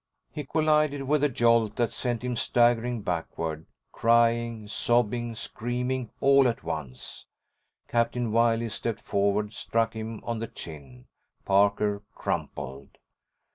He 0.31 0.45
collided 0.45 1.03
with 1.03 1.23
a 1.23 1.29
jolt 1.29 1.75
that 1.75 1.93
sent 1.93 2.23
him 2.23 2.35
staggering 2.35 3.03
backward, 3.03 3.67
crying, 3.91 4.67
sobbing, 4.67 5.35
screaming, 5.35 6.09
all 6.19 6.47
at 6.47 6.63
once. 6.63 7.27
Captain 7.87 8.31
Wiley 8.31 8.69
stepped 8.69 9.01
forward, 9.01 9.53
struck 9.53 9.93
him 9.93 10.19
on 10.23 10.39
the 10.39 10.47
chin. 10.47 11.05
Parker 11.45 12.01
crumpled. 12.15 12.97